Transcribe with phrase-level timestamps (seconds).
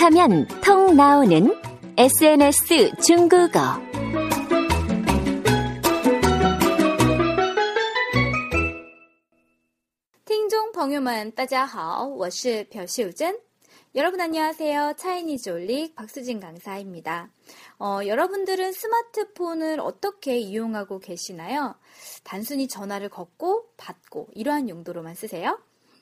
[0.00, 1.54] 하면 통 나오는
[1.98, 3.60] SNS 중국어.
[10.24, 13.38] 听众朋友们，大家好，我是朴秀珍。
[13.94, 14.94] 여러분 안녕하세요.
[14.96, 17.28] 차이니즈 올릭 박수진 강사입니다.
[17.78, 21.74] 어, 여러분들은 스마트폰을 어떻게 이용하고 계시나요?
[22.24, 25.58] 단순히 전화를 걷고 받고 이러한 용도로만 쓰세요?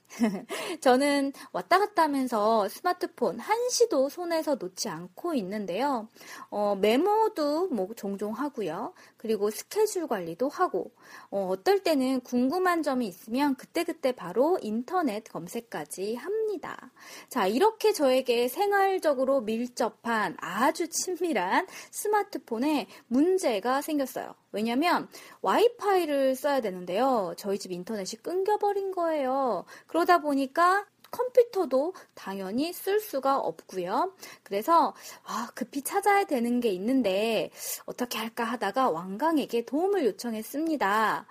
[0.81, 6.09] 저는 왔다 갔다 하면서 스마트폰 한시도 손에서 놓지 않고 있는데요.
[6.49, 8.93] 어, 메모도 뭐 종종 하고요.
[9.17, 10.91] 그리고 스케줄 관리도 하고,
[11.29, 16.15] 어, 어떨 때는 궁금한 점이 있으면 그때그때 바로 인터넷 검색까지
[16.49, 16.91] 합니다.
[17.29, 24.33] 자, 이렇게 저에게 생활적으로 밀접한 아주 친밀한 스마트폰에 문제가 생겼어요.
[24.51, 25.07] 왜냐면
[25.41, 27.35] 와이파이를 써야 되는데요.
[27.37, 29.65] 저희 집 인터넷이 끊겨버린 거예요.
[29.85, 34.13] 그러다 보니까 컴퓨터도 당연히 쓸 수가 없고요.
[34.43, 37.51] 그래서 아, 급히 찾아야 되는 게 있는데
[37.85, 41.25] 어떻게 할까 하다가 왕강에게 도움을 요청했습니다.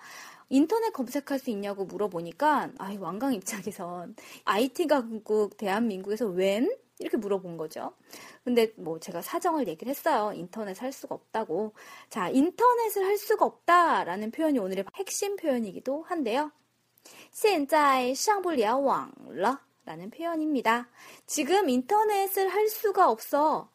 [0.48, 7.92] 인터넷 검색할 수 있냐고 물어보니까 아, 왕강 입장에선 IT 강국 대한민국에서 웬 이렇게 물어본 거죠.
[8.44, 10.32] 근데 뭐 제가 사정을 얘기를 했어요.
[10.34, 11.72] 인터넷 할 수가 없다고.
[12.08, 16.52] 자, 인터넷을 할 수가 없다라는 표현이 오늘의 핵심 표현이기도 한데요.
[17.32, 20.88] 现在上不了网了 라는 표현입니다.
[21.26, 23.68] 지금 인터넷을 할 수가 없어.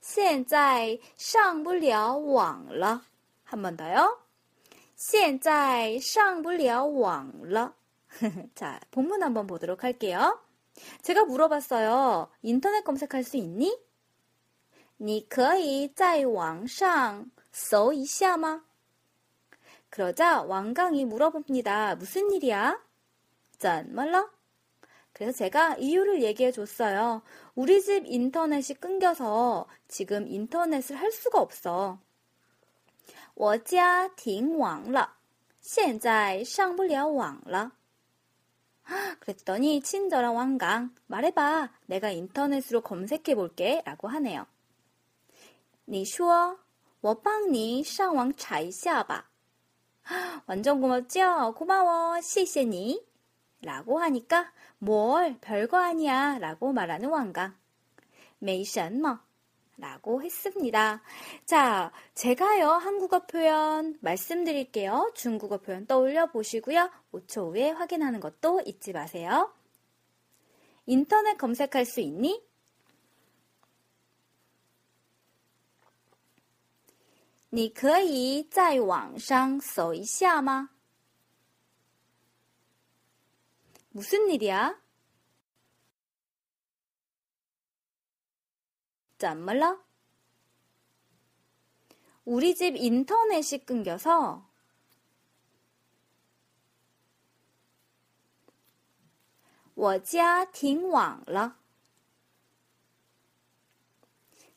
[0.00, 3.02] 现在上不了网了.
[3.44, 4.18] 한 번 더요.
[4.98, 7.74] 现在上不了网了.
[8.54, 10.40] 자, 본문 한번 보도록 할게요.
[11.02, 12.30] 제가 물어봤어요.
[12.42, 13.76] 인터넷 검색할 수 있니?
[14.96, 18.64] 你可以在网上搜一下吗?
[19.90, 21.96] 그러자 왕강이 물어봅니다.
[21.96, 22.80] 무슨 일이야?
[23.58, 24.30] 怎么了?
[25.12, 27.22] 그래서 제가 이유를 얘기해 줬어요.
[27.54, 32.00] 우리 집 인터넷이 끊겨서 지금 인터넷을 할 수가 없어.
[33.38, 35.14] 我家停网了，
[35.60, 37.72] 现在上不了网了。
[39.20, 44.46] 그랬더니 친절한 왕강 말해봐 내가 인터넷으로 검색해 볼게 라고 하네요.
[45.86, 46.58] 你说
[47.00, 49.30] 我帮你上网查一下吧
[50.46, 51.54] 완전 고맙죠?
[51.54, 53.02] 고마워 谢谢你
[53.62, 57.54] 라고 하니까 뭘 별거 아니야 라고 말하는 왕강
[58.38, 59.20] 没什么
[59.78, 61.02] 라고 했습니다.
[61.44, 65.12] 자, 제가요, 한국어 표현 말씀드릴게요.
[65.14, 66.90] 중국어 표현 떠올려 보시고요.
[67.12, 69.52] 5초 후에 확인하는 것도 잊지 마세요.
[70.86, 72.42] 인터넷 검색할 수 있니?
[77.54, 80.70] 你可以在网上搜一下吗?
[83.90, 84.76] 무슨 일이야?
[89.18, 89.84] 怎么了?
[92.24, 94.48] 우리 집 인터넷이 끊겨서
[99.74, 101.56] 我家停网了.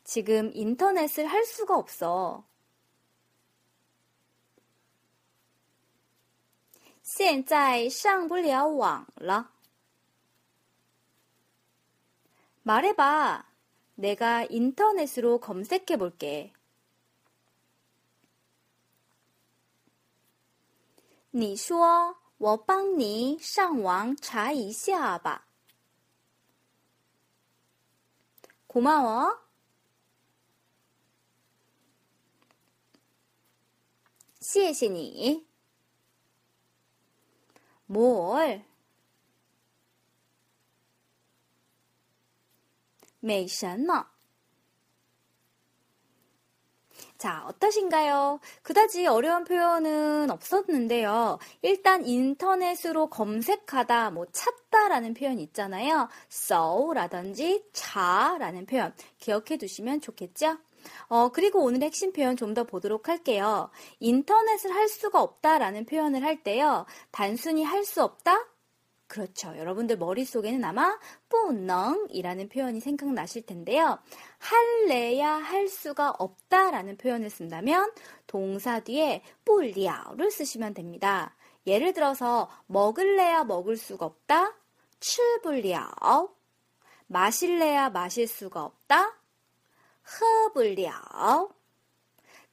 [0.04, 2.44] 지금 인터넷을 할 수가 없어.
[7.02, 9.50] 现在上不了网了.
[12.62, 13.44] 말해봐.
[13.94, 16.52] 내가 인터넷으로 검색해 볼게.
[21.30, 25.46] 你说我帮你上网查一下吧.
[28.66, 29.48] 고마워.
[34.40, 35.46] 谢谢你.
[37.86, 38.64] 뭘?
[43.22, 44.06] 没什么.
[47.16, 48.38] 자, 어떠신가요?
[48.62, 51.38] 그다지 어려운 표현은 없었는데요.
[51.62, 60.58] 일단 인터넷으로 검색하다, 뭐 찾다라는 표현 있잖아요.搜라든지 자라는 표현 기억해 두시면 좋겠죠?
[61.08, 63.68] 어, 그리고 오늘 핵심 표현 좀 더 보도록 할게요.
[63.98, 66.86] 인터넷을 할 수가 없다라는 표현을 할 때요.
[67.10, 68.46] 단순히 할 수 없다?
[69.13, 69.55] 그렇죠.
[69.55, 70.97] 여러분들 머릿속에는 아마
[71.29, 73.99] 뿌넝이라는 표현이 생각나실 텐데요.
[74.39, 77.93] 할래야 할 수가 없다라는 표현을 쓴다면
[78.25, 81.35] 동사 뒤에 뿌리아를 쓰시면 됩니다.
[81.67, 84.55] 예를 들어서 먹을래야 먹을 수가 없다.
[84.99, 86.31] 출불리아오
[87.05, 89.15] 마실래야 마실 수가 없다.
[90.19, 91.51] 허불리아오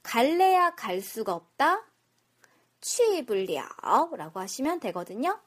[0.02, 1.86] 갈래야 갈 수가 없다.
[2.82, 5.40] 취불리아오라고 하시면 되거든요.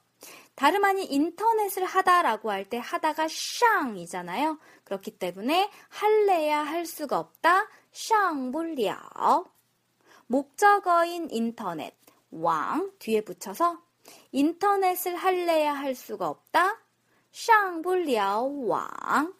[0.54, 4.58] 다름 아닌 인터넷을 하다라고 할 때 하다가 샹이잖아요.
[4.84, 7.68] 그렇기 때문에 할래야 할 수가 없다.
[7.92, 9.44] 샹불려
[10.26, 11.96] 목적어인 인터넷
[12.30, 13.82] 왕 뒤에 붙여서
[14.32, 16.78] 인터넷을 할래야 할 수가 없다.
[17.32, 19.34] 샹불려 왕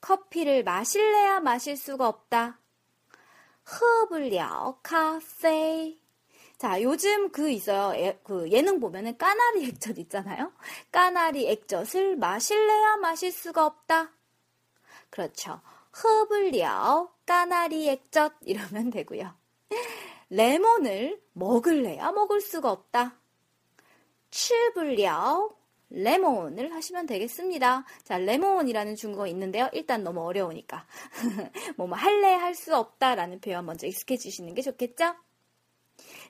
[0.00, 2.58] 커피를 마실래야 마실 수가 없다.
[3.64, 5.99] 흐불려 카페
[6.60, 7.98] 자, 요즘 그 있어요.
[7.98, 10.52] 예, 그 예능 보면은 까나리 액젓 있잖아요.
[10.92, 14.12] 까나리 액젓을 마실래야 마실 수가 없다.
[15.08, 15.62] 그렇죠.
[15.90, 19.34] 흡을려 까나리 액젓 이러면 되고요.
[20.28, 23.16] 레몬을 먹을래야 먹을 수가 없다.
[24.30, 25.48] 칠불려
[25.88, 27.86] 레몬을 하시면 되겠습니다.
[28.04, 29.70] 자, 레몬이라는 중국어 있는데요.
[29.72, 30.86] 일단 너무 어려우니까.
[31.78, 35.14] 뭐뭐 할래 할 수 없다라는 표현 먼저 익숙해지시는 게 좋겠죠?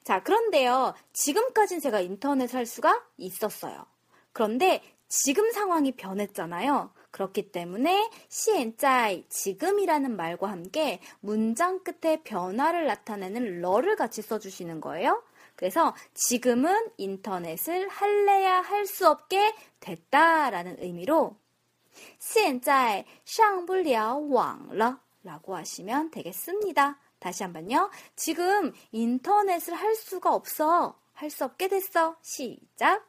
[0.04, 0.94] 자, 그런데요.
[1.13, 3.86] 지금까지는 제가 인터넷을 할 수가 있었어요.
[4.33, 6.92] 그런데 지금 상황이 변했잖아요.
[7.12, 15.24] 그렇기 때문에 시엔짜이 지금이라는 말과 함께 문장 끝에 변화를 나타내는 러를 같이 써주시는 거예요.
[15.56, 21.38] 그래서 지금은 인터넷을 할래야 할 수 없게 됐다라는 의미로
[22.19, 27.00] 现在上不了网了 라고 하시면 되겠습니다.
[27.19, 27.89] 다시 한번요.
[28.16, 31.00] 지금 인터넷을 할 수가 없어.
[31.13, 32.18] 할 수 없게 됐어.
[32.22, 33.04] 시작.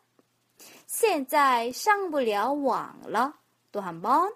[0.87, 3.35] 现在上不了网了.
[3.73, 4.33] 또 한 번.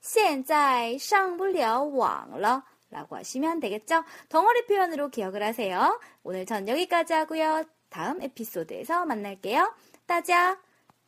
[0.00, 2.62] 现在上不了网了.
[2.90, 4.04] 라고 하시면 되겠죠?
[4.28, 6.00] 덩어리 표현으로 기억을 하세요.
[6.22, 7.64] 오늘 전 여기까지 하고요.
[7.88, 9.74] 다음 에피소드에서 만날게요.
[10.06, 10.58] 따자,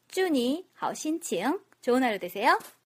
[0.09, 1.59] 쭈니, 好心情.
[1.81, 2.59] 좋은 하루 되세요.